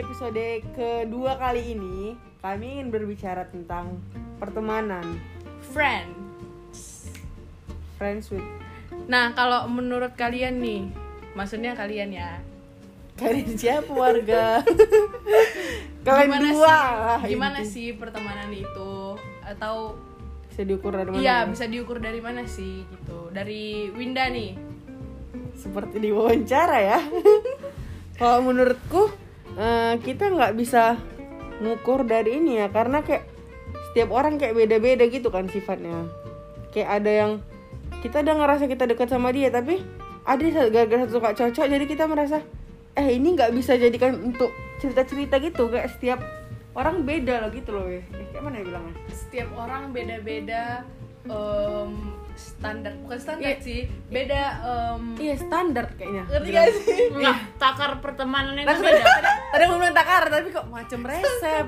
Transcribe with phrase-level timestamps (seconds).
[0.00, 4.00] episode kedua kali ini kami ingin berbicara tentang
[4.40, 5.04] pertemanan
[5.76, 6.08] friend.
[8.00, 8.44] friends with
[9.06, 10.86] Nah, kalau menurut kalian nih,
[11.34, 12.38] maksudnya kalian ya,
[13.20, 14.62] kalian siapa warga
[16.06, 19.98] kalian gimana dua sih, lah gimana sih pertemanan itu atau
[20.48, 21.48] bisa diukur dari mana iya ya?
[21.50, 23.28] bisa diukur dari mana sih gitu?
[23.30, 24.56] Dari Winda nih.
[25.60, 27.00] seperti diwawancara ya
[28.20, 29.12] kalau menurutku
[29.60, 30.96] eh, kita nggak bisa
[31.60, 33.28] ngukur dari ini ya karena kayak
[33.92, 36.08] setiap orang kayak beda-beda gitu kan sifatnya.
[36.72, 37.32] Kayak ada yang
[38.00, 39.84] kita udah ngerasa kita dekat sama dia tapi
[40.24, 42.38] ada gara-gara satu gak cocok jadi kita merasa
[42.94, 44.48] eh ini nggak bisa jadikan untuk
[44.80, 45.68] cerita-cerita gitu.
[45.68, 46.20] Kayak setiap
[46.72, 48.00] orang beda loh gitu loh ya
[48.32, 48.94] kayak mana ya bilangnya?
[49.12, 50.86] Setiap orang beda-beda
[51.28, 51.92] em,
[52.40, 53.60] standar, bukan standar Iya.
[53.60, 56.96] sih, beda em, iya standar kayaknya ngerti gak sih?
[57.10, 59.12] Enggak, takar pertemanan itu Nah, beda.
[59.50, 61.66] tadi aku bilang takar tapi kok macam resep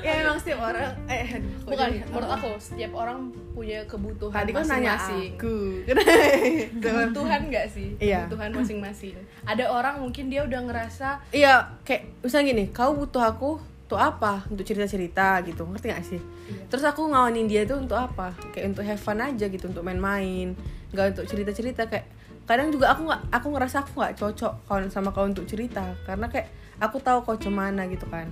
[0.00, 3.18] ya emang setiap orang eh Bukan, jadi- menurut aku setiap orang
[3.50, 5.30] punya kebutuhan tadi kan nanya masing-masing.
[5.32, 5.56] aku
[6.84, 8.26] kebutuhan nggak sih Iya.
[8.26, 13.50] kebutuhan masing-masing ada orang mungkin dia udah ngerasa iya kayak misalnya gini kau butuh aku
[13.94, 14.42] untuk apa?
[14.50, 16.20] Untuk cerita cerita gitu ngerti gak sih?
[16.20, 16.66] Iya.
[16.68, 18.34] terus aku ngawanin dia itu untuk apa?
[18.50, 20.58] Kayak untuk have fun aja gitu untuk main-main.
[20.90, 22.06] Nggak untuk cerita cerita kayak
[22.44, 25.94] kadang juga aku nggak aku ngerasa aku nggak cocok kawan sama kau untuk cerita.
[26.02, 26.50] Karena kayak
[26.82, 28.26] aku tahu kau cemana gitu kan.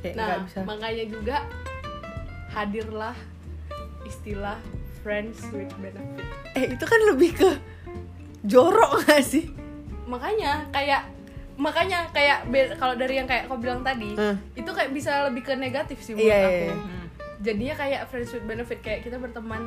[0.00, 0.62] Kayak nah bisa.
[0.62, 1.36] makanya juga
[2.54, 3.16] hadirlah
[4.06, 4.56] istilah
[5.02, 6.26] friends with benefit.
[6.54, 7.50] Eh itu kan lebih ke
[8.46, 9.50] jorok gak sih?
[10.08, 11.17] Makanya kayak
[11.58, 12.46] makanya kayak
[12.78, 14.38] kalau dari yang kayak kau bilang tadi Hmm.
[14.54, 16.72] itu kayak bisa lebih ke negatif sih menurut Iya, aku iya.
[16.72, 17.06] Hmm.
[17.40, 19.66] jadinya kayak friends with benefit kayak kita berteman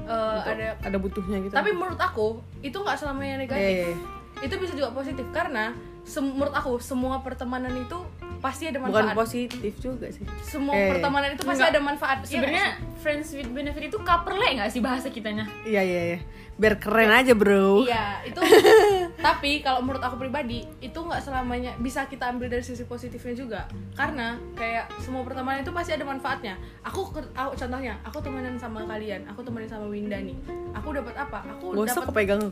[0.00, 3.98] eh, ada ada butuhnya gitu tapi menurut aku itu nggak selamanya negatif Iya, iya, iya.
[4.40, 5.72] itu bisa juga positif karena
[6.10, 7.98] menurut aku semua pertemanan itu
[8.40, 9.16] pasti ada bukan manfaat.
[9.16, 10.24] positif juga sih.
[10.40, 10.90] Semua Eh.
[10.90, 11.72] pertemanan itu pasti Enggak.
[11.72, 12.18] ada manfaat.
[12.20, 12.84] Iya Sebenarnya sih?
[12.98, 15.44] friends with benefit itu kaperle nggak sih bahasa kitanya?
[15.62, 16.20] iya iya iya.
[16.56, 17.80] Biar keren aja bro.
[17.82, 18.36] Iya itu
[19.24, 23.60] tapi kalau menurut aku pribadi itu nggak selamanya bisa kita ambil dari sisi positifnya juga.
[23.92, 26.56] Karena kayak semua pertemanan itu pasti ada manfaatnya.
[26.82, 30.36] Aku, aku contohnya aku temenan sama kalian aku temenan sama Winda nih.
[30.72, 31.44] Aku dapat apa?
[31.50, 32.40] Aku dapat pegang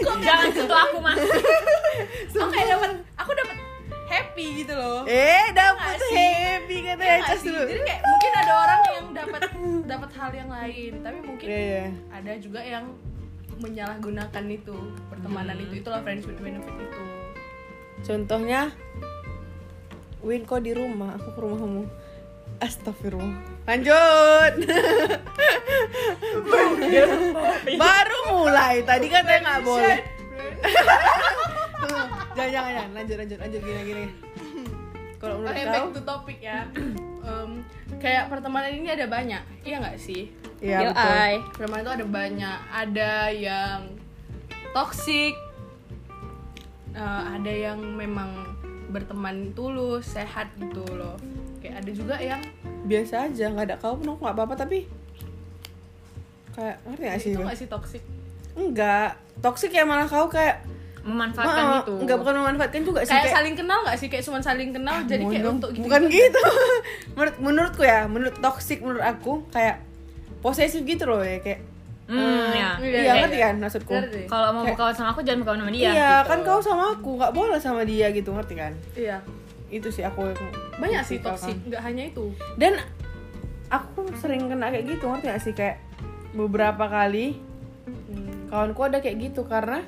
[0.00, 1.18] aku Jangan sentuh aku mas.
[2.32, 3.56] aku kayak dapat aku dapat
[4.06, 5.02] happy gitu loh.
[5.04, 6.28] Eh dapet Nggak sih?
[6.40, 7.46] happy katanya Iya nggak cas sih?
[7.46, 7.62] dulu.
[7.64, 9.40] Jadi kayak mungkin ada orang yang dapat
[9.84, 11.86] dapat hal yang lain, tapi mungkin Iya iya.
[12.10, 12.84] ada juga yang
[13.56, 15.64] menyalahgunakan itu pertemanan Hmm.
[15.64, 15.72] itu.
[15.78, 17.02] Itulah friends with benefit itu.
[18.02, 18.72] Contohnya
[20.20, 21.88] Win kok di rumah, aku ke rumahmu
[22.58, 23.40] Astagfirullah.
[23.64, 24.52] Lanjut
[28.50, 29.98] mulai, tadi katanya nggak boleh.
[32.30, 34.04] Jangan, jangan, jangan, lanjut, lanjut, lanjut, gini, gini.
[35.20, 35.72] Kalau menurut Oke, kau?
[35.72, 36.58] back to topic ya.
[37.20, 37.50] Em,
[38.00, 40.32] kayak pertemanan ini ada banyak, iya nggak sih?
[40.60, 41.32] Iya betul.
[41.56, 43.80] Pertemanan itu ada banyak, ada yang
[44.72, 45.34] toxic,
[46.96, 48.56] eh, ada yang memang
[48.90, 51.20] berteman tulus, sehat gitu loh.
[51.60, 52.40] Kayak ada juga yang
[52.80, 54.54] Biasa aja, nggak ada kau pun aku nggak apa-apa.
[54.64, 54.88] Tapi
[56.56, 57.30] Kayak, ngerti gak sih?
[57.36, 57.40] itu?
[57.44, 58.02] nggak sih toxic?
[58.52, 60.62] Enggak, toxic ya malah kau kayak
[61.00, 61.96] Memanfaatkan Ah, itu.
[61.96, 65.24] Enggak bukan memanfaatkan juga sih kayak, saling kenal nggak sih kayak cuma saling kenal jadi
[65.24, 66.40] kayak untuk gitu bukan gitu
[67.16, 69.80] menurut menurutku ya menurut toxic menurut aku kayak
[70.40, 71.64] posesif gitu loh ya kayak
[72.04, 72.74] Hmm, ya.
[72.76, 73.46] Iya, ngerti iya.
[73.46, 73.94] kan maksudku.
[74.26, 75.82] Kalau mau Kayak- berkawan sama aku jangan berkawan sama dia.
[75.86, 76.26] iya gitu.
[76.26, 79.16] kan kau sama aku nggak boleh sama dia gitu ngerti kan iya
[79.70, 81.38] itu sih aku yang banyak sih kan.
[81.38, 82.82] nggak hanya itu dan
[83.68, 85.78] aku sering kena kayak gitu ngerti gak sih kayak
[86.32, 87.38] beberapa kali
[87.86, 88.29] Hmm.
[88.50, 89.86] Kawanku ada kayak gitu karena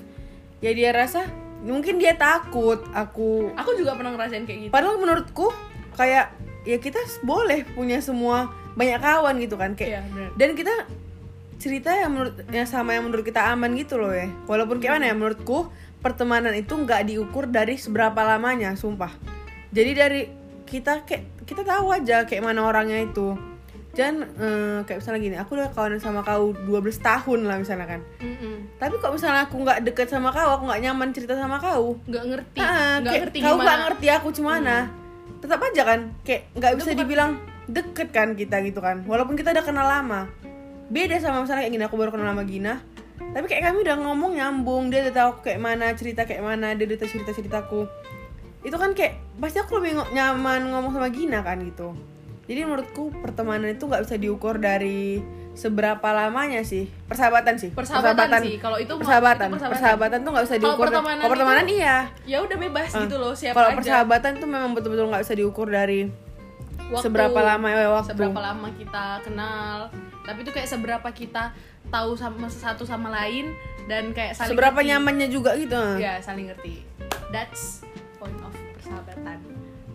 [0.63, 1.27] ya dia rasa
[1.63, 4.73] mungkin dia takut aku aku juga pernah ngerasain kayak gitu.
[4.73, 5.51] Padahal menurutku
[5.99, 10.75] kayak ya kita boleh punya semua banyak kawan gitu kan kayak Iya, dan kita
[11.63, 14.27] cerita yang menurut yang sama yang menurut kita aman gitu loh ya.
[14.51, 15.71] Walaupun kayak mana ya menurutku
[16.03, 19.15] pertemanan itu nggak diukur dari seberapa lamanya sumpah.
[19.71, 20.23] Jadi dari
[20.67, 23.52] kita kayak kita tahu aja kayak mana orangnya itu
[23.93, 28.01] dan eh, kayak misalnya gini aku udah kawan sama kau 12 tahun lah misalnya kan.
[28.19, 28.55] Mm-mm.
[28.77, 32.01] tapi kok misalnya aku nggak deket sama kau aku nggak nyaman cerita sama kau?
[32.05, 32.59] Nggak ngerti.
[32.59, 34.77] Ah, nggak kayak ngerti kau nggak ngerti aku cemana
[35.39, 37.31] tetap aja kan kayak nggak bisa bukan- dibilang
[37.65, 39.05] deket kan kita gitu kan.
[39.05, 40.27] Walaupun kita udah kenal lama.
[40.89, 42.81] Beda sama misalnya kayak gini aku baru kenal sama Gina.
[43.23, 46.73] Tapi kayak kami udah ngomong nyambung dia udah tahu aku kayak mana cerita kayak mana
[46.73, 47.87] dia udah tahu cerita ceritaku
[48.63, 51.99] itu kan kayak pasti aku lebih nyaman ngomong sama Gina kan gitu
[52.53, 56.85] jadi menurutku pertemanan itu nggak bisa diukur dari seberapa lamanya sih.
[57.09, 57.73] Persahabatan sih.
[57.73, 59.49] Persahabatan sih, kalau itu persahabatan.
[59.49, 59.73] itu persahabatan.
[59.73, 60.85] persahabatan tuh nggak bisa Kalau diukur.
[60.89, 61.97] pertemanan kalau pertemanan itu- iya.
[62.29, 66.13] ya udah bebas gitu loh siapa kalau persahabatan tuh memang betul-betul nggak bisa diukur dari
[66.89, 67.05] Waktu.
[67.09, 68.09] seberapa lama ya waktu.
[68.13, 69.77] seberapa lama kita kenal.
[70.23, 71.57] Tapi itu kayak seberapa kita
[71.89, 73.53] tahu sama satu sama lain
[73.89, 74.91] dan kayak saling seberapa ngerti.
[74.93, 75.81] nyamannya juga gitu.
[75.97, 76.85] Ya saling ngerti.
[77.33, 77.92] That's persahabatan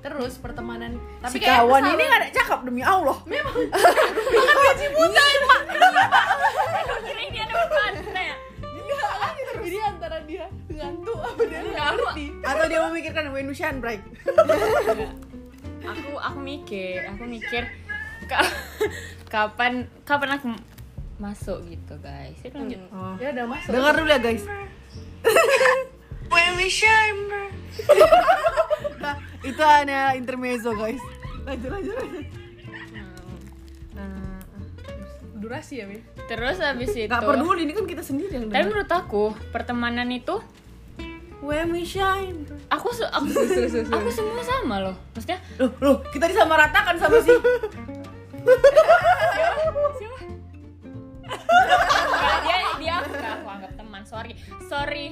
[0.08, 0.96] terus pertemanan.
[1.20, 3.18] Tapi si kawan ini persahabatan- nggak ada cakap demi Allah.
[3.28, 3.56] Memang.
[4.40, 5.62] Makan gaji buta pak.
[7.04, 8.36] Kira ini ada manfaatnya ya?
[9.58, 12.26] jadi antara dia ngantuk apa dia nggak ngerti.
[12.40, 14.00] Atau dia memikirkan shine bright
[15.84, 17.68] Aku aku mikir, aku mikir
[18.32, 18.48] ka-
[19.28, 20.56] kapan kapan aku
[21.20, 22.40] masuk gitu guys.
[22.48, 22.80] Itu lanjut.
[22.96, 23.16] oh.
[23.20, 23.72] ya udah masuk.
[23.76, 24.44] Dengar dulu ya guys.
[26.32, 27.28] When we shine
[29.42, 31.02] itu hanya intermezzo guys
[31.44, 32.26] lanjut lanjut lanjut
[33.94, 34.38] Nah,
[35.36, 35.98] durasi ya Wi?
[36.24, 40.38] Terus habis itu nggak peduli ini kan kita sendiri yang Tapi menurut aku pertemanan itu
[41.40, 43.26] when we shine aku se- aku,
[43.88, 44.96] aku semua sama loh.
[45.14, 47.34] Maksudnya loh loh kita disamaratakan sama si
[49.98, 50.18] siapa?
[51.28, 54.02] Enggak, dia dia aku aku anggap teman.
[54.04, 54.34] Sorry.
[54.64, 55.06] Sorry.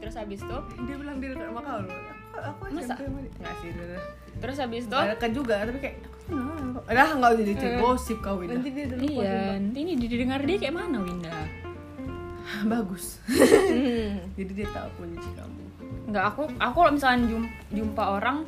[0.00, 1.92] Terus habis itu dia bilang dia sama kau loh
[2.42, 2.94] aku Masa?
[2.94, 4.02] SMP nggak sih udah
[4.40, 4.96] terus habis itu?
[4.96, 6.82] Dekat juga tapi kayak kok.
[6.86, 10.74] Udah nggak jadi cerita gosip kau ini nanti dia Iya, nanti ini didengar dia kayak
[10.74, 11.30] mana Winda?
[12.72, 13.22] bagus.
[14.36, 15.62] Jadi dia tahu kunci kamu.
[16.06, 18.42] Enggak, aku aku kalau misalnya jum- jumpa orang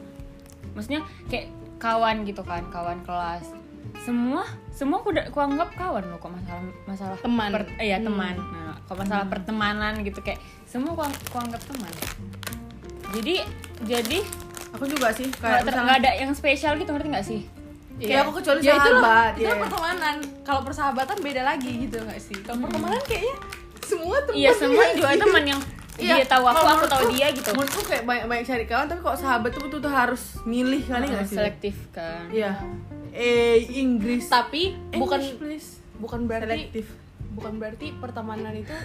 [0.72, 1.46] maksudnya kayak
[1.78, 3.46] kawan gitu kan, kawan kelas.
[4.00, 7.50] Semua semua aku udah aku anggap kawan loh kok masalah masalah Teman.
[7.52, 8.34] per- eh, ya teman.
[8.34, 11.92] Nah, kalau masalah pertemanan gitu kayak semua aku, aku anggap teman.
[13.12, 13.34] Jadi
[13.82, 14.19] jadi
[14.70, 17.40] aku juga sih nggak kayak ter- misalnya nggak ada yang spesial gitu ngerti nggak sih?
[17.94, 19.55] Kayak aku kecuali ya itu loh, sahabat, itu ya.
[19.61, 20.17] pertemanan.
[20.43, 22.37] Kalau persahabatan beda lagi gitu nggak sih?
[22.40, 23.34] Kalau pertemanan kayaknya
[23.82, 25.61] semua teman Iya semua juga teman yang
[25.93, 27.52] Iya, dia tahu aku, aku tahu dia gitu.
[27.52, 31.05] menurutku kayak banyak banyak cari kawan tapi kok sahabat tuh betul tuh harus milih kali
[31.05, 31.37] nggak sih?
[31.37, 32.32] selektif kan.
[32.32, 32.56] iya.
[33.12, 34.25] Eh Inggris.
[34.25, 35.69] Tapi bukan English, please.
[36.00, 36.87] bukan berarti selektif.
[37.32, 38.73] bukan berarti pertemanan itu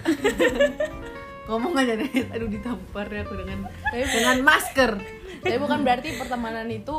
[1.48, 2.10] ngomong aja deh.
[2.36, 4.90] Aduh ditampar ya aku dengan tapi, dengan masker.
[5.40, 6.96] Tapi bukan berarti pertemanan itu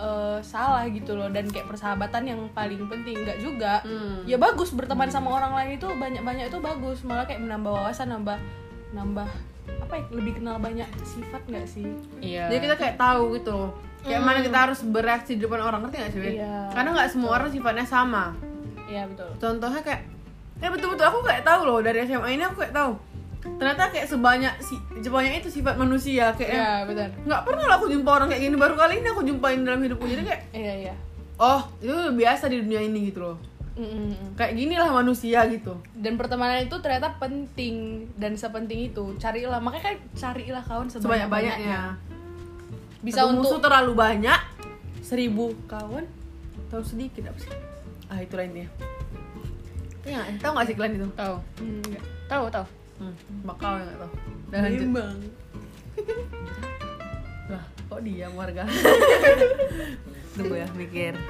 [0.00, 1.28] eh, salah gitu loh.
[1.28, 3.20] Dan kayak persahabatan yang paling penting.
[3.22, 3.84] Nggak juga.
[3.84, 4.24] Hmm.
[4.24, 7.04] ya bagus berteman sama orang lain itu banyak banyak itu bagus.
[7.04, 8.40] Malah kayak menambah wawasan nambah
[8.96, 9.28] nambah
[9.62, 11.86] apa ya lebih kenal banyak sifat nggak sih?
[12.18, 12.50] Iya.
[12.50, 13.70] jadi kita kayak tahu gitu loh.
[14.02, 16.20] Kayak mana kita harus bereaksi di depan orang ngerti gak sih?
[16.42, 16.74] Iya.
[16.74, 18.34] karena nggak semua orang sifatnya sama.
[18.90, 19.30] Iya betul.
[19.38, 20.02] Contohnya kayak
[20.58, 21.06] ya betul-betul.
[21.06, 22.92] Aku kayak tahu loh dari SMA ini aku kayak tahu
[23.42, 27.90] ternyata kayak sebanyak si sebanyak itu sifat manusia kayak iya betul nggak pernah lah aku
[27.90, 28.56] jumpa orang kayak gini.
[28.58, 30.06] Baru kali ini aku jumpain dalam hidupku.
[30.06, 30.94] Jadi kayak iya iya.
[31.42, 33.38] oh itu biasa di dunia ini gitu loh.
[33.72, 34.36] Mm-mm.
[34.36, 35.80] kayak ginilah manusia gitu.
[35.96, 38.04] Dan pertemanan itu ternyata penting.
[38.20, 39.58] Dan sepenting itu carilah.
[39.64, 41.96] Makanya kan carilah kawan sebanyak banyaknya
[43.02, 44.40] bisa Satu musuh untuk terlalu banyak
[45.02, 46.06] seribu kawan
[46.70, 47.52] tahu sedikit apa sih?
[48.06, 48.70] Ah itu lainnya.
[50.06, 51.08] Ya tahu nggak sih kalian itu?
[51.18, 51.36] Tahu.
[51.58, 52.04] Hmm, enggak.
[52.30, 52.66] Tahu, tahu.
[53.02, 54.12] Hmm, bakal nggak tahu
[54.52, 54.78] dan lanjut.
[54.78, 55.16] Berimbang.
[57.52, 58.62] lah kok diam warga?
[60.36, 61.12] Tunggu ya mikir.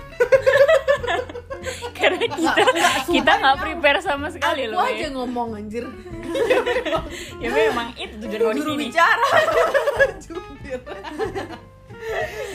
[1.98, 2.52] Karena kita
[3.06, 4.82] kita nggak prepare sama sekali aku loh.
[4.82, 5.08] aja Ya.
[5.14, 5.84] ngomong anjir.
[7.38, 8.82] Ya memang itu tujuan kau di juru sini.
[8.90, 9.28] bicara.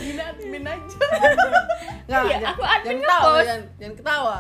[0.04, 1.00] Gina admin aja.
[2.08, 4.38] Nggak Iya, aku admin jangan ketawa jangan, jangan ketawa.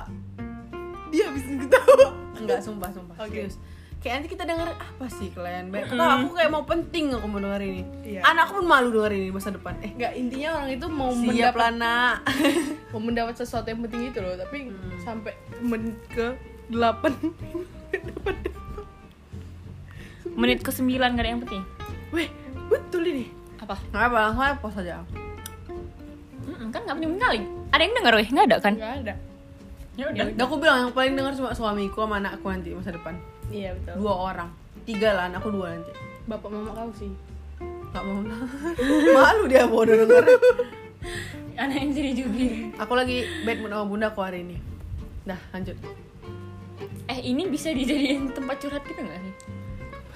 [1.07, 2.07] Dia habis ketawa.
[2.35, 3.15] Enggak sumpah sumpah.
[3.23, 3.31] Oke.
[3.31, 3.55] serius
[3.97, 7.39] kayak nanti kita denger apa sih kalian baik ketawa aku kayak mau penting aku mau
[7.39, 8.21] denger ini Iya.
[8.23, 11.57] anakku pun malu denger ini masa depan eh nggak intinya orang itu mau siap mendapat
[11.57, 12.15] lah nak
[12.91, 14.97] mau mendapat sesuatu yang penting itu loh tapi Hmm.
[15.01, 16.37] sampai menit ke
[16.67, 17.13] delapan
[20.37, 21.63] Menit ke sembilan gak ada yang penting.
[22.09, 22.29] weh
[22.67, 23.25] betul ini
[23.57, 23.73] Apa?
[23.89, 25.01] nggak apa langsung aja pause aja
[26.67, 27.39] kan nggak penting kali.
[27.67, 28.27] Ada yang denger weh?
[28.27, 28.73] Nggak ada kan?
[28.75, 29.13] nggak ada
[29.97, 33.17] Ya Dan aku bilang yang paling denger cuma suamiku sama anakku nanti masa depan.
[33.49, 34.05] Iya betul.
[34.05, 34.49] Dua orang.
[34.85, 35.91] Tiga lah anakku dua nanti.
[36.29, 37.09] Bapak mama kau sih.
[37.89, 38.21] Nggak mau
[39.17, 40.23] malu dia bodoh denger
[41.61, 42.69] Anak yang jadi jubir.
[42.77, 44.61] aku lagi bad mood sama bunda aku hari ini.
[45.25, 45.73] Dah lanjut.
[47.09, 49.33] Eh ini bisa dijadiin tempat curhat kita nggak sih?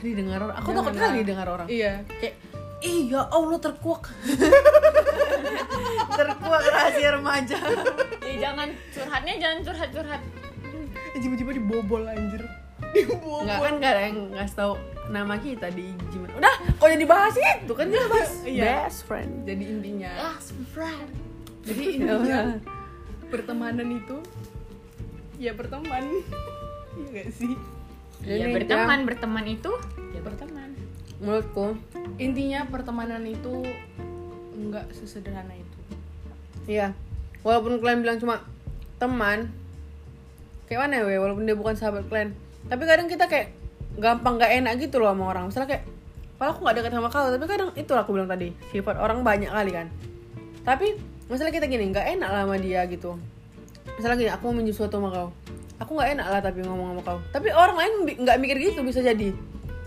[0.01, 0.57] didengar orang?
[0.61, 1.65] Aku takut kali dengar orang.
[1.69, 2.05] Iya.
[2.21, 2.35] Kayak
[2.81, 4.09] iya Allah terkuak
[6.13, 7.57] terkuak rahasia remaja.
[8.21, 10.21] Ya jangan curhatnya jangan curhat-curhat.
[11.13, 12.43] tiba-tiba dibobol anjir.
[12.91, 13.43] Dibobol.
[13.43, 14.73] Nggak kan nggak ada yang ngasih tahu
[15.07, 18.63] nama kita di gimana udah kok jadi bahas itu kan dia bahas Iya.
[18.63, 19.31] best friend.
[19.43, 20.11] Jadi intinya.
[20.15, 20.37] Ah,
[20.71, 21.09] friend.
[21.61, 22.39] jadi intinya
[23.27, 24.17] pertemanan itu
[25.35, 26.03] ya berteman.
[26.91, 27.53] Iya gak sih?
[28.21, 29.71] Ya Ini berteman berteman itu
[30.11, 30.69] ya berteman.
[31.19, 31.75] Menurutku.
[32.17, 33.65] Intinya pertemanan itu
[34.51, 35.70] nggak sesederhana itu
[36.69, 36.93] Iya,
[37.41, 38.45] walaupun kalian bilang cuma
[39.01, 39.49] teman,
[40.69, 42.37] kayak mana ya, walaupun dia bukan sahabat kalian,
[42.69, 43.53] tapi kadang kita kayak
[43.97, 45.49] gampang gak enak gitu loh sama orang.
[45.49, 45.83] Misalnya kayak,
[46.37, 49.49] padahal aku gak dekat sama kau, tapi kadang itu aku bilang tadi, sifat orang banyak
[49.49, 49.87] kali kan.
[50.61, 50.87] Tapi
[51.27, 53.17] masalah kita gini, gak enak lah sama dia gitu.
[53.97, 55.27] Misalnya gini, aku mau minjem sesuatu sama kau,
[55.81, 57.19] aku gak enak lah tapi ngomong sama kau.
[57.33, 57.91] Tapi orang lain
[58.21, 59.33] nggak mikir gitu bisa jadi.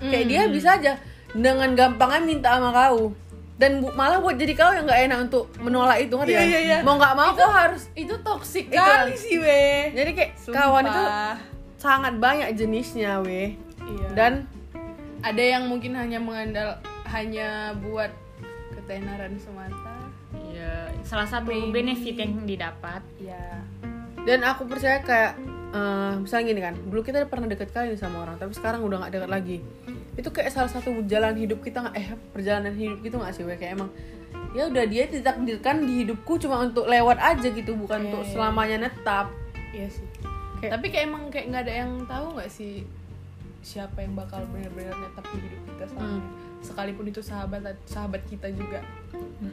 [0.05, 0.93] Kayak dia bisa aja
[1.33, 3.15] dengan gampangnya minta sama kau.
[3.55, 6.45] Dan bu- malah buat jadi kau yang nggak enak untuk menolak itu Iya, kan?
[6.45, 6.79] iya, iya.
[6.81, 10.55] Mau nggak mau kau harus itu toksik kali sih weh jadi kayak Sumpah.
[10.61, 11.03] kawan itu
[11.77, 14.09] sangat banyak jenisnya weh iya.
[14.13, 14.33] dan
[15.21, 18.11] ada yang mungkin hanya mengandal hanya buat
[18.75, 19.95] ketenaran semata
[20.51, 23.63] ya salah satu benefit yang didapat ya
[24.23, 25.39] dan aku percaya kayak
[25.75, 28.97] eh, misalnya gini kan dulu kita pernah deket kali nih sama orang tapi sekarang udah
[29.01, 29.59] nggak deket lagi.
[30.15, 33.55] Itu kayak salah satu jalan hidup kita nggak eh perjalanan hidup gitu nggak sih weh
[33.55, 33.91] kayak emang
[34.55, 38.31] ya udah dia ditakdirkan di hidupku cuma untuk lewat aja gitu bukan Iya, untuk iya.
[38.31, 39.27] selamanya netap.
[39.71, 40.07] Iya sih.
[40.57, 42.87] Kayak- tapi kayak emang kayak nggak ada yang tahu nggak sih
[43.61, 46.23] siapa yang bakal benar-benar netap di hidup kita selamanya
[46.61, 48.81] sekalipun itu sahabat sahabat kita juga.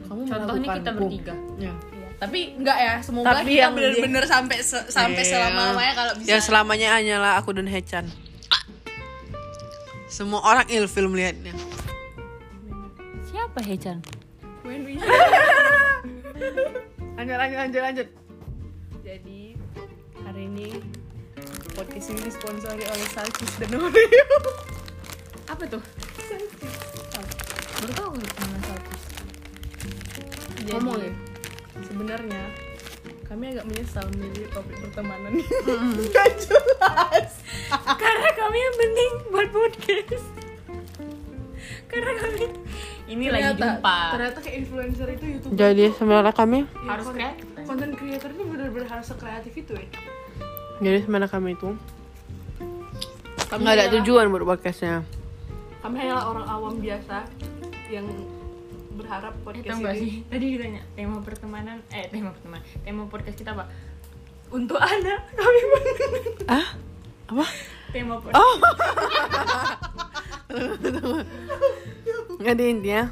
[0.06, 1.34] Kamu contohnya kita bertiga.
[1.58, 1.74] Ya.
[2.22, 5.30] Tapi enggak ya semoga Tapi kita yang benar-benar sampai se- sampai Iya.
[5.32, 8.06] selama lamanya kalau bisa Ya selamanya hanyalah aku dan Hechan.
[10.06, 11.50] Semua orang ilfil melihatnya.
[13.24, 13.98] siapa Hechan
[17.12, 18.08] Lanjut lanjut lanjut lanjut.
[19.02, 19.40] jadi
[20.22, 20.68] hari ini
[21.72, 24.26] podcast ini disponsori oleh Salsis dan Oreo
[25.44, 25.82] apa tuh
[27.74, 29.00] baru tahu aku nama Saltis
[30.54, 31.12] Jadi, Ngomong ya?
[31.92, 32.42] Sebenarnya
[33.22, 35.30] kami agak menyesal memilih topik pertemanan.
[35.30, 35.44] Ini
[36.04, 37.30] Nggak jelas.
[37.70, 40.26] Karena kami yang penting buat podcast.
[41.86, 42.44] Karena kami
[43.06, 43.96] ini lagi ternyata, jumpa.
[44.10, 48.42] ternyata kayak influencer itu youtuber Jadi sebenarnya kami, ya, harus kon- kreatif content creator itu
[48.42, 49.86] benar-benar harus sekreatif itu ya.
[50.80, 51.68] Jadi sebenarnya kami itu
[53.46, 55.04] kami nggak ada tujuan buat podcastnya.
[55.78, 57.26] kami hanyalah orang awam biasa
[57.88, 58.06] yang
[58.94, 60.12] berharap Eh, podcast gak ini sih?
[60.30, 63.64] Tadi ditanya tema pertemanan, eh tema pertemanan, tema podcast kita apa?
[64.48, 65.60] Untuk anak kami
[66.52, 66.66] Ah?
[67.26, 67.46] Apa?
[67.90, 68.36] tema podcast.
[68.38, 68.54] Oh.
[72.38, 73.08] Jadi intinya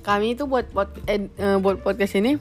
[0.00, 2.36] kami itu buat pod, eh, eh, buat podcast ini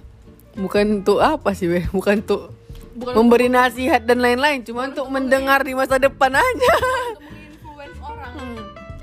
[0.53, 1.85] bukan untuk apa sih weh?
[1.87, 2.51] Bukan untuk
[2.93, 6.73] bukan memberi nasihat dan lain-lain, cuma untuk mendengar di masa depan aja.
[6.73, 8.33] untuk menginfluence orang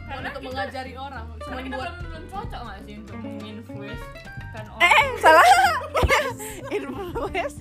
[0.04, 1.92] Karena untuk kita- mengajari orang cuma buat
[2.40, 4.04] cocok gak sih untuk menginfluence
[4.50, 4.80] kan orang?
[4.88, 5.44] Eh, salah.
[6.76, 7.58] Influence.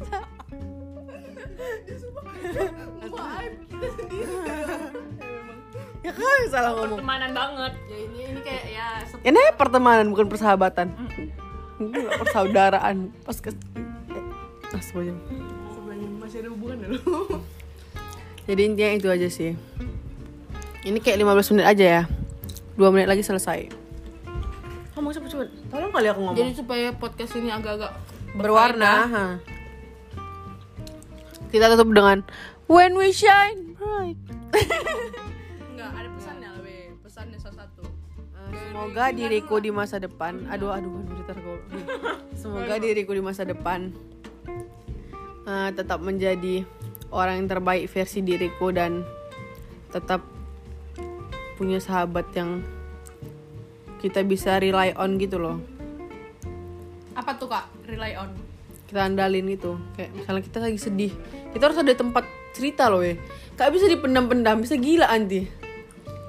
[3.70, 4.34] Kita sendiri
[6.00, 7.04] Ya yang salah ngomong.
[7.04, 7.74] Pertemanan banget.
[7.92, 8.88] ya ini ini kayak ya
[9.20, 10.88] Ini pertemanan bukan persahabatan.
[11.84, 13.12] Ini persaudaraan.
[13.28, 15.16] Pas ke eh, ah, semuanya.
[15.76, 17.44] sebenarnya masih ada hubungan dulu
[18.48, 19.52] Jadi intinya itu aja sih.
[20.88, 22.04] Ini kayak 15 menit aja ya.
[22.80, 23.89] 2 menit lagi selesai.
[25.00, 25.48] Ngomong cepet-cepet.
[25.72, 26.36] Tolong kali aku ngomong.
[26.36, 27.96] jadi supaya podcast ini agak-agak
[28.36, 28.94] berwarna.
[29.08, 29.26] ha.
[31.56, 32.20] Kita tutup dengan
[32.68, 34.20] When we shine bright.
[35.72, 37.88] enggak ada pesannya we pesannya salah satu
[38.36, 41.60] Eh, Semoga diriku di masa depan, aduh aduh aduh aduh.
[42.36, 43.96] Semoga diriku di masa depan
[45.48, 46.68] eh, tetap menjadi
[47.10, 49.08] orang yang terbaik versi diriku dan
[49.96, 50.22] tetap
[51.56, 52.62] punya sahabat yang
[54.00, 55.60] kita bisa rely on gitu loh.
[57.12, 58.32] apa tuh kak rely on
[58.86, 59.78] Kita andalin gitu.
[59.94, 61.12] Kayak misalnya kita lagi sedih,
[61.52, 63.14] kita harus ada tempat cerita loh ya.
[63.54, 65.46] Gak bisa dipendam-pendam, bisa gila anti.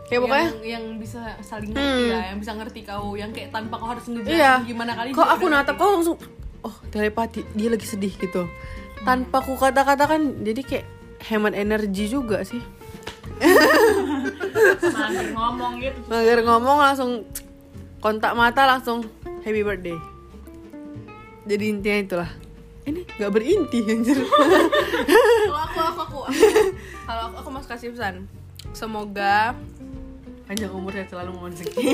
[0.04, 3.78] Kayak pokoknya yang, yang bisa saling ngerti ya yang bisa ngerti kau yang kayak tanpa
[3.78, 4.52] kau harus ngejelasin Iya.
[4.60, 5.80] gimana kali Kok aku natap ngerti.
[5.80, 6.16] kok langsung
[6.60, 8.42] oh telepati dia lagi sedih gitu.
[9.00, 10.86] Tanpa ku kata-katakan jadi kayak
[11.30, 12.58] hemat energi juga sih.
[14.82, 15.98] Mager ngomong gitu.
[16.10, 17.10] Mager ngomong langsung
[18.00, 19.04] kontak mata langsung
[19.44, 19.96] happy birthday.
[21.44, 22.30] Jadi intinya itulah.
[22.88, 24.18] Ini nggak berinti anjir.
[25.48, 26.20] kalau aku aku aku,
[27.08, 28.24] kalau aku, aku mau kasih pesan
[28.72, 29.56] semoga
[30.50, 31.86] Panjang umur saya selalu mohon rezeki.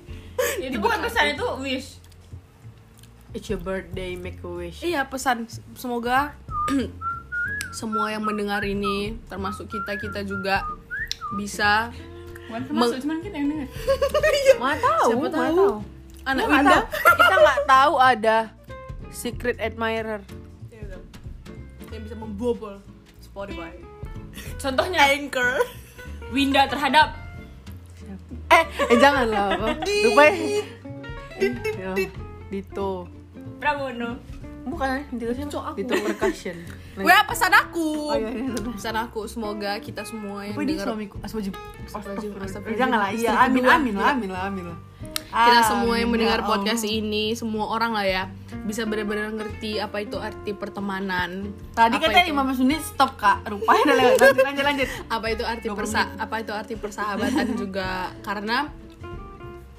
[0.64, 2.00] Itu bukan pesan itu wish.
[3.36, 4.80] It's your birthday, make a wish.
[4.80, 5.44] iya pesan
[5.76, 6.32] semoga
[7.78, 10.64] semua yang mendengar ini termasuk kita kita juga
[11.36, 11.92] bisa
[12.48, 13.68] Bukan termasuk cuman kita yang dengar.
[14.58, 15.54] Mana tahu, Siapa mana tahu?
[15.54, 15.74] tahu.
[16.24, 16.84] anak Winda tahu.
[17.14, 18.36] Kita nggak tahu ada
[19.10, 20.20] secret admirer.
[20.68, 21.00] Ya udah.
[21.88, 22.74] yang bisa membobol
[23.18, 23.72] Spotify
[24.56, 25.62] contohnya Anchor
[26.28, 27.16] Winda terhadap
[28.48, 29.48] eh eh jangan lah
[29.82, 30.62] rupanya
[31.38, 31.94] Ya,
[32.48, 33.06] Dito
[33.56, 34.18] Pramono
[34.64, 36.56] bukan Dito siapa Dito percussion
[37.04, 37.88] gue pesan aku?
[38.10, 38.70] Oh iya iya iya.
[38.74, 41.16] pesan aku semoga kita semua yang dengar suamiku.
[41.18, 42.76] Eh, astagfirullahaladzim.
[42.76, 44.78] jangan lah iya amin amin lah amin lah amin lah.
[45.28, 48.24] Kita semua yang Amin, mendengar ya podcast ini semua orang lah ya
[48.64, 51.52] bisa benar-benar ngerti apa itu arti pertemanan.
[51.76, 53.44] Tadi apa katanya 15 menit stop kak.
[53.44, 54.16] Rupanya udah lewat.
[54.24, 54.88] Lanjut lanjut lanjut.
[55.12, 58.08] Apa itu arti persa apa itu arti persahabatan juga?
[58.24, 58.72] Karena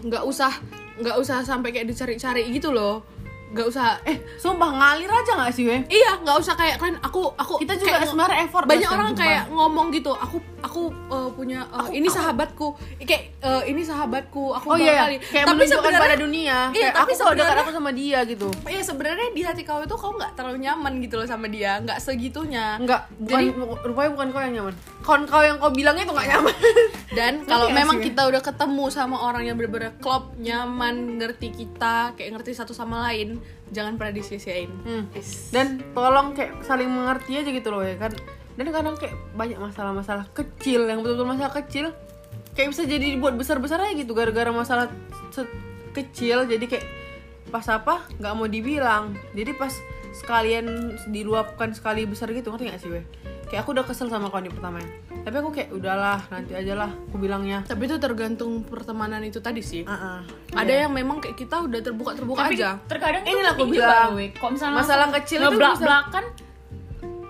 [0.05, 0.53] nggak usah
[0.99, 3.03] nggak usah sampai kayak dicari-cari gitu loh
[3.49, 3.97] nggak usah.
[4.05, 5.81] Eh sumpah ngalir aja gak sih weh?
[5.89, 9.25] Iya nggak usah kayak kan aku aku kita juga kayak- sebenarnya effort banyak orang sumpah.
[9.25, 12.77] kayak ngomong gitu aku aku uh, punya uh, ini sahabatku.
[13.01, 16.57] Kayak uh, ini sahabatku aku oh iya bakal- kayak tapi sebenarnya pada dunia.
[16.69, 18.49] Iya, kayak tapi aku dekat aku sama dia gitu.
[18.69, 21.97] Ya sebenarnya di hati kau itu kau nggak terlalu nyaman gitu loh sama dia nggak
[21.97, 22.77] segitunya.
[23.17, 24.75] Bukan Jadi- rupanya bukan kau yang nyaman.
[24.99, 26.55] Kawan kau yang kau bilangnya itu gak nyaman.
[27.17, 28.05] Dan kalau nggak memang sih?
[28.11, 33.09] kita udah ketemu sama orang yang bener-bener klop nyaman ngerti kita kayak ngerti satu sama
[33.09, 33.38] lain
[33.69, 35.03] jangan pernah disia-siain Hmm.
[35.53, 38.13] Dan tolong kayak saling mengerti aja gitu loh ya kan.
[38.59, 41.85] Dan kadang kayak banyak masalah-masalah kecil yang betul-betul masalah kecil
[42.57, 44.91] kayak bisa jadi dibuat besar-besar aja gitu gara-gara masalah
[45.95, 46.85] kecil jadi kayak
[47.49, 49.15] pas apa nggak mau dibilang.
[49.33, 49.73] Jadi pas
[50.13, 53.05] sekalian diluapkan sekali besar gitu ngerti gak sih weh?
[53.49, 54.89] Kayak aku udah kesel sama kawan di pertamanya.
[55.19, 57.65] Tapi aku kayak udahlah nanti aja lah aku bilangnya.
[57.65, 60.19] tapi itu tergantung pertemanan itu tadi sih Ah, ah.
[60.53, 63.73] ada yang memang kayak kita udah terbuka terbuka tapi aja terkadang itu Inilah aku juga
[63.75, 64.09] bilang.
[64.31, 66.23] Kok misalnya Masalah kecil itu ngeblak bisa- belakan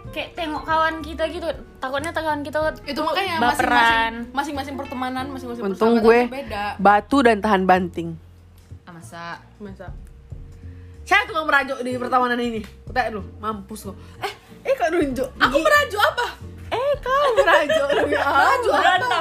[0.09, 1.47] kayak tengok kawan kita gitu
[1.77, 7.17] takutnya kawan kita itu makanya baperan masing-masing masing-masing pertemanan masing-masing Untung persahabatan gue beda batu
[7.21, 8.09] dan tahan banting.
[8.83, 9.21] Ah, masa
[9.57, 9.87] masa
[11.03, 12.61] Siapa tukang merajuk di pertemanan ini?
[12.85, 13.97] Kutanya dulu, mampus lo.
[14.19, 14.29] Eh,
[14.61, 15.29] eh kok nunjuk?
[15.33, 15.61] aku Gigi.
[15.61, 16.25] merajuk apa?
[16.69, 18.99] Eh, kau merajuk demi merajuk Allah.
[18.99, 19.19] apa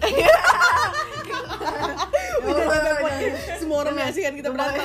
[3.60, 4.84] semua orang menyaksikan kita berantem.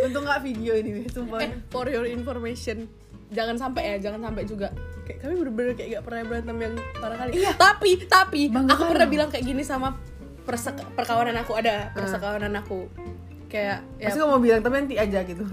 [0.00, 1.38] Untung gak video ini, sumpah.
[1.40, 2.88] eh for your information.
[3.28, 4.68] Jangan sampai ya jangan sampai juga.
[5.02, 7.30] Kayak kami bener-bener kayak gak pernah berantem yang parah kali.
[7.36, 7.50] Iya.
[7.54, 9.88] tapi tapi Bangga aku pernah bilang kayak gini sama
[10.42, 11.52] persek- perkawanan aku.
[11.54, 12.78] Ada persekawanan aku
[13.56, 14.06] kayak ya.
[14.06, 15.44] Pasti mau bilang, tapi nanti aja gitu.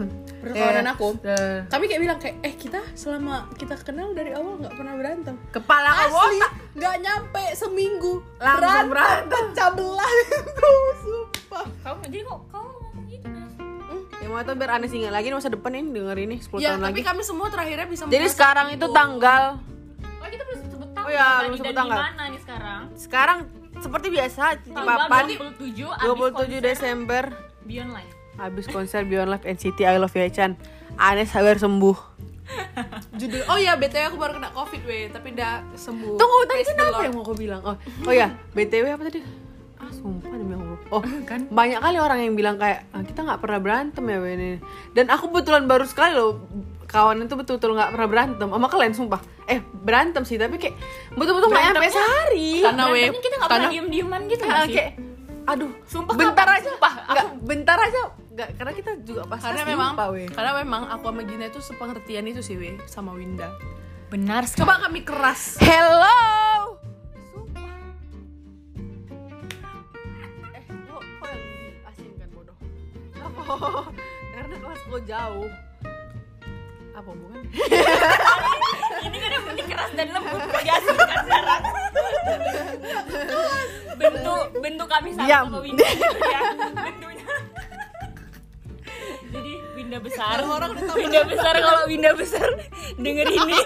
[0.43, 1.07] perkawanan Eh, aku.
[1.23, 5.35] Eh, kami kayak bilang kayak eh kita selama kita kenal dari awal nggak pernah berantem.
[5.49, 6.37] Kepala asli
[6.75, 8.19] nggak nyampe seminggu.
[8.37, 9.43] Langsung berantem.
[9.49, 10.11] pecah belah.
[10.27, 10.69] Itu
[11.03, 11.65] sumpah.
[11.81, 13.53] Kamu jadi kok kamu ngomong gitu Nas?
[14.19, 16.79] Ya mau tau biar aneh ingat lagi masa depan ini denger ini 10 ya tahun
[16.81, 17.01] tapi lagi.
[17.03, 19.43] kami semua terakhirnya bisa Jadi sekarang itu tanggal.
[20.17, 21.99] Oh kita belum sebut tanggal Oh iya, tadi belum sebut dan tanggal.
[21.99, 22.81] gimana nih sekarang?
[22.95, 23.39] Sekarang
[23.75, 27.23] seperti biasa tanggal Papan 27 abis 27 Desember
[27.63, 30.57] Beyond Life habis konser Beyond Live NCT I Love You Chan.
[30.95, 31.97] Aneh sabar sembuh.
[33.19, 36.99] judul oh ya btw aku baru kena covid weh tapi udah sembuh Tunggu tadi kenapa
[37.01, 37.61] yang mau aku bilang?
[37.63, 39.23] Oh, oh ya, BTW apa tadi?
[39.79, 40.79] Ah, sumpah demi Allah.
[40.89, 40.99] Oh,
[41.29, 41.47] Kan?
[41.49, 44.59] banyak kali orang yang bilang kayak "Ah, kita nggak pernah berantem ya ini.
[44.91, 46.43] Dan aku betulan baru sekali loh
[46.85, 49.21] kawan itu betul-betul nggak pernah berantem sama kalian sumpah.
[49.45, 50.75] Eh berantem sih tapi kayak
[51.13, 52.51] betul-betul nggak Berantemnya- sehari.
[52.61, 54.91] Karena Berantemnya kita nggak pernah diem-dieman gitu Ah, sih kayak
[55.43, 58.01] aduh Sumpah, bentar aja Sumpah, nggak bentar aja
[58.33, 60.27] nggak karena kita juga pas karena memang lupa, weh.
[60.31, 63.51] karena memang aku sama Gina itu sepengertian itu sih weh sama Winda
[64.07, 66.77] benar sekali coba kami keras Hello.
[67.33, 67.65] Sumpah.
[70.53, 71.43] Eh, kok kok yang
[71.81, 72.57] diasingkan bodoh?
[73.17, 73.41] Apa?
[74.37, 75.49] Karena kelas kau jauh.
[76.93, 77.41] Apa bukan?
[79.09, 81.82] ini kan yang penting keras dan lembut kok diasingkan sekarang
[83.93, 85.45] bentuk bentuk kami sama Diam.
[85.47, 86.39] sama Winda gitu ya
[86.73, 87.25] bentuknya
[89.33, 92.49] jadi Winda besar Orang udah tahu Winda besar kalau Winda besar
[92.95, 93.57] denger ini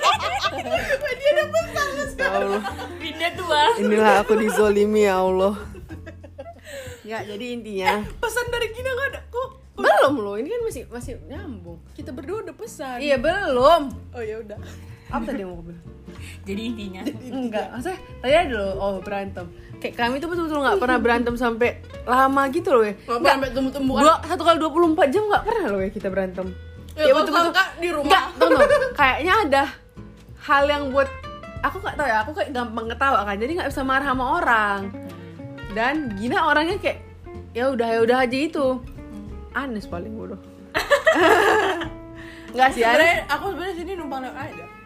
[2.17, 2.61] Ya Allah.
[2.97, 5.53] Winda tua Inilah aku dizolimi ya Allah.
[7.05, 10.35] Ya, jadi intinya pesan dari Gina nggak ada kok belum loh.
[10.35, 11.77] Ini kan masih masih nyambung.
[11.93, 13.83] kita berdua udah pesan Iya, belum.
[14.11, 14.57] oh ya udah
[15.07, 15.85] Apa tadi yang mau bilang?
[16.47, 17.01] Jadi intinya.
[17.27, 19.45] Enggak, maksudnya tadi ada loh, oh berantem.
[19.77, 21.69] Kayak kami tuh betul-betul gak pernah berantem sampai
[22.07, 25.65] lama gitu loh ya nggak pernah sampai temu-temuan Dua, satu kali 24 jam gak pernah
[25.69, 26.47] loh ya kita berantem.
[26.97, 27.53] Ya, Ya, betul-betul.
[27.53, 28.09] Kak, di rumah.
[28.09, 28.63] Enggak, tunggu
[28.97, 29.63] Kayaknya ada
[30.49, 31.09] hal yang buat
[31.57, 34.79] Aku gak tahu ya, aku kayak gampang ketawa kan Jadi gak bisa marah sama orang.
[35.77, 36.99] Dan Gina orangnya kayak
[37.53, 38.67] ya udah ya udah aja itu.
[39.53, 40.41] Anes paling bodoh.
[42.53, 43.29] Enggak sih, Anes?
[43.29, 44.76] Aku sebenarnya sini numpang lewat aja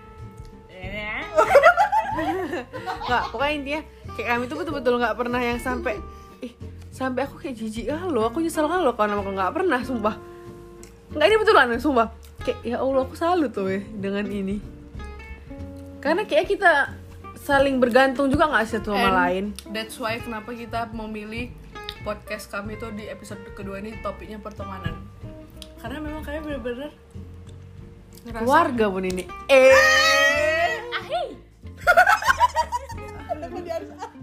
[3.08, 3.82] nggak pokoknya intinya
[4.15, 5.96] kayak kami tuh betul-betul nggak pernah yang sampai
[6.44, 6.54] ih
[6.91, 10.15] sampai aku kayak jijik ah lo aku nyesel kan lo karena aku nggak pernah sumpah.
[11.12, 12.08] Nggak ini betulan sumpah.
[12.41, 14.60] Kayak ya allah aku salut tuh ya dengan ini.
[16.02, 16.91] Karena kayak kita
[17.41, 19.56] saling bergantung juga nggak sih satu sama lain?
[19.72, 21.54] That's why kenapa kita memilih
[22.02, 24.98] podcast kami itu di episode kedua ini topiknya pertemanan.
[25.82, 26.91] Karena memang kayak bener-bener
[28.22, 29.74] ngerasa keluarga pun ini eh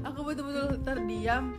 [0.05, 1.55] aku betul-betul terdiam.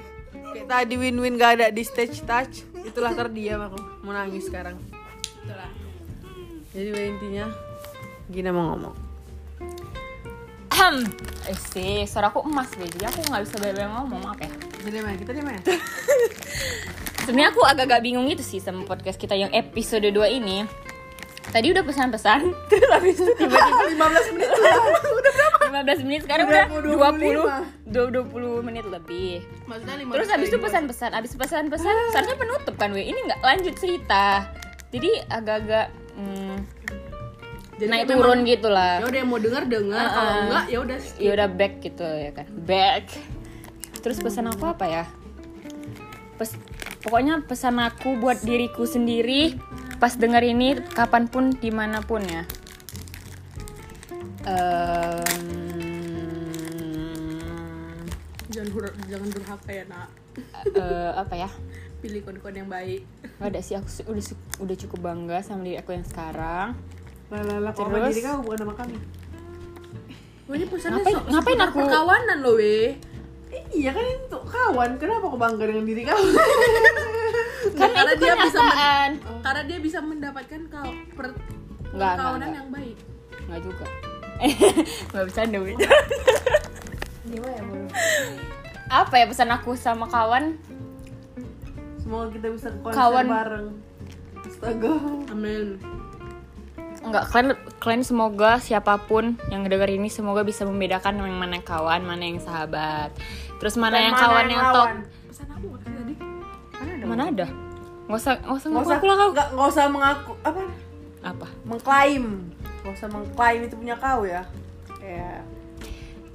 [0.50, 3.80] Kayak tadi win-win gak ada di stage touch itulah terdiam aku.
[4.06, 4.78] Mau nangis sekarang.
[5.46, 5.72] Itulah.
[6.70, 7.46] jadi intinya
[8.30, 8.96] gini mau ngomong.
[10.70, 11.06] Ahem.
[11.50, 14.50] eh sih suaraku emas deh jadi aku nggak bisa banyak ngomong maaf ya
[14.86, 15.18] jadi mana?
[15.18, 15.60] Kita di mana?
[17.26, 20.64] Sebenarnya aku agak-agak bingung gitu sih sama podcast kita yang episode 2 ini
[21.50, 24.50] tadi udah pesan-pesan terus habis itu tiba-tiba 15 menit
[25.20, 25.58] udah berapa?
[25.70, 27.14] 15 menit sekarang Udah udah mau
[27.90, 29.32] 20 20 menit lebih.
[29.66, 34.46] Maksudnya terus habis itu pesan-pesan habis pesan-pesan seharusnya penutup kan we ini nggak lanjut cerita.
[34.90, 36.56] Jadi agak-agak hmm,
[37.78, 40.44] Jadi naik turun gitu lah Ya udah mau denger denger, kalau Uh-uh.
[40.44, 42.46] enggak ya udah ya udah back gitu ya kan.
[42.60, 43.06] Back.
[44.00, 45.04] Terus pesan aku apa ya?
[46.36, 46.58] Pes-
[47.00, 49.56] pokoknya pesan aku buat diriku sendiri
[50.00, 52.44] pas denger ini kapan pun di mana pun ya
[54.40, 55.28] Em,
[58.50, 60.10] Jangan hur- jangan durhaka ya nak.
[60.66, 61.50] eh, apa ya
[62.00, 63.04] Pilih kawan-kawan yang baik.
[63.36, 66.74] Gak ada sih aku su- udah su- udah cukup bangga sama diri aku yang sekarang
[67.30, 68.10] kalau Terus?
[68.10, 68.96] diri kamu bukan nama kami
[70.48, 72.96] Wah, ini pesannya Ngapain- so- ngapain aku- perkawanan loh weh.
[73.70, 76.26] iya kan itu kawan kenapa kau bangga dengan diri kamu
[77.74, 81.28] karena karena itu dia bisa men- Karena dia bisa mendapatkan kau per
[81.90, 82.14] enggak,
[82.50, 82.98] yang baik.
[83.46, 83.86] nggak juga
[85.10, 85.74] nggak bisa Dewi
[87.26, 87.64] gimana ya
[88.90, 90.58] apa ya pesan aku sama kawan
[92.00, 93.68] semoga kita bisa konser Kawan- bareng
[94.42, 94.94] astaga
[95.30, 95.78] Amin.
[97.00, 102.04] Enggak, kalian kalian semoga siapa pun yang ngedenger ini semoga bisa membedakan yang mana kawan,
[102.04, 103.16] mana yang sahabat.
[103.56, 104.76] Terus mana Dan yang kawan yang top.
[104.76, 104.98] lawan.
[105.32, 105.79] Pesan aku nggak sih tadi?
[107.10, 107.48] Mana ada?
[108.06, 109.30] Nggak usah nggak usah Nggak ngaku lah kau.
[109.32, 110.60] nggak, nggak usah mengaku apa?
[111.22, 111.48] Apa?
[111.64, 112.26] Mengklaim.
[112.80, 114.42] Nggak usah mengklaim itu punya kau ya.
[115.00, 115.42] Ya.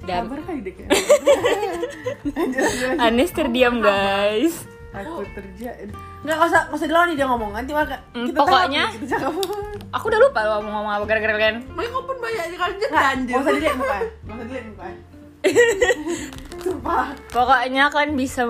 [0.01, 0.89] Dan Sabar kali deh kayak.
[0.91, 1.89] Lanjut,
[2.37, 2.97] lanjut, lanjut.
[3.01, 4.55] Anis terdiam guys.
[4.91, 5.91] Aku terjadi.
[6.21, 7.51] Nggak, nggak usah, nggak usah dilawan nih dia ngomong.
[7.51, 9.33] Nanti maka Hmm, kita pokoknya- cakap.
[9.91, 11.57] Aku udah lupa lo mau ngomong apa gara-gara kalian.
[11.69, 13.31] Makanya kau pun banyak kali Nggak, janji.
[13.31, 14.07] nggak usah dilihat mukanya.
[14.21, 14.99] Nggak usah dilihat mukanya.
[16.57, 17.05] Sumpah.
[17.29, 18.41] Pokoknya kalian bisa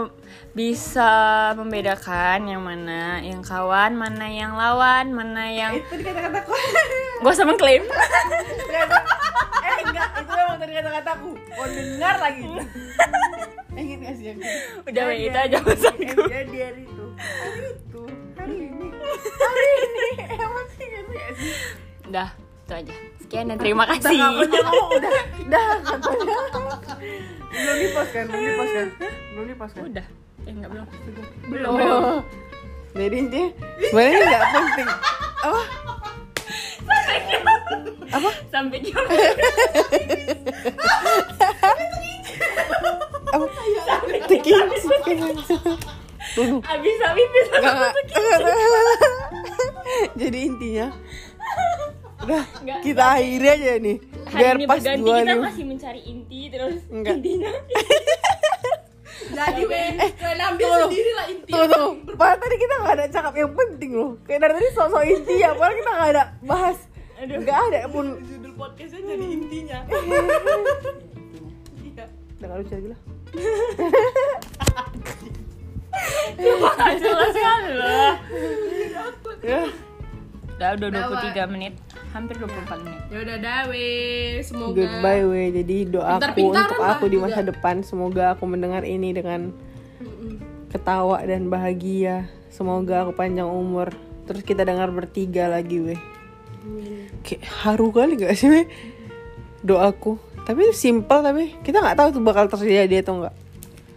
[0.56, 1.12] bisa
[1.60, 6.56] membedakan yang mana yang kawan, mana yang lawan, mana yang Itu tadi kata-kata kau.
[7.28, 7.84] Gak usah mengklaim.
[7.84, 11.32] eh enggak, itu memang tadi kata-kataku.
[11.36, 12.48] Kau dengar lagi.
[13.76, 14.56] eh ingat sih yang gitu?
[14.88, 16.22] Udah Jadi itu aja pesanku.
[16.24, 17.06] Eh, jadi hari itu.
[17.20, 18.02] Hari itu.
[18.40, 18.88] Hari ini.
[19.20, 20.08] Hari ini.
[20.40, 21.52] Emang sih gitu ya sih.
[22.08, 22.30] Udah,
[22.64, 22.96] itu aja.
[23.20, 24.18] Sekian dan terima Udah kasih.
[24.24, 25.12] ngomong udah.
[25.36, 26.36] Udah katanya.
[27.52, 28.24] Belum di kan?
[28.32, 28.88] Belum di kan?
[29.36, 29.84] Belum di kan?
[29.92, 30.08] Udah.
[30.46, 30.86] Eh belum.
[31.50, 31.74] Belum.
[31.74, 32.20] Oh.
[32.96, 33.50] Jadi intinya
[33.84, 34.88] sebenarnya nggak penting.
[35.44, 35.62] Apa?
[38.16, 38.30] Apa?
[38.48, 38.80] Sampai
[43.36, 43.46] Apa?
[44.26, 44.64] Tekin.
[46.64, 46.96] Abis
[47.52, 47.92] nggak.
[50.16, 50.88] Jadi intinya
[52.26, 52.80] udah Nggak.
[52.82, 53.98] kita akhiri aja nih
[54.34, 57.22] biar pas dua kita masih mencari inti terus Enggak.
[57.22, 57.52] intinya
[59.36, 60.84] Jadi weh, kalian ambil tunggu.
[60.86, 61.50] sendiri lah inti.
[61.50, 65.04] tunggu tunggu padahal tadi kita nggak ada cakap yang penting loh kayak dari tadi sosok
[65.04, 66.78] inti ya padahal kita nggak ada bahas
[67.16, 67.38] Aduh.
[67.40, 69.80] nggak ada pun Judul podcastnya jadi intinya.
[71.86, 72.06] Iya.
[72.36, 73.00] udah nggak lucu lagi lah
[76.36, 78.14] Nggak jelas sekali lah
[79.42, 79.60] ya
[80.56, 81.04] udah Udah,
[81.36, 81.74] 23 menit
[82.16, 83.02] hampir 24 menit.
[83.12, 87.52] Ya udah dah weh, semoga goodbye we jadi doaku untuk lah aku di masa juga.
[87.52, 87.76] depan.
[87.84, 89.52] Semoga aku mendengar ini dengan
[90.72, 92.32] ketawa dan bahagia.
[92.48, 93.92] Semoga aku panjang umur.
[94.24, 96.02] Terus kita dengar bertiga lagi weh.
[97.28, 98.66] Kayak haru kali gak sih weh?
[99.60, 100.16] Doaku.
[100.48, 103.36] Tapi simple tapi kita nggak tahu tuh bakal terjadi atau enggak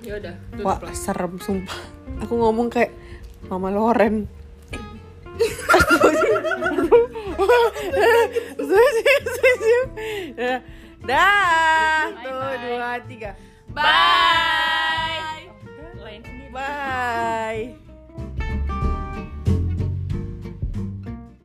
[0.00, 1.76] Ya udah, wah serem sumpah.
[2.24, 2.90] Aku ngomong kayak
[3.52, 4.26] mama Loren
[11.08, 12.36] Dah, satu,
[12.68, 13.30] dua, tiga.
[13.72, 15.48] Bye.
[15.96, 16.20] Bye.
[16.52, 17.87] Bye.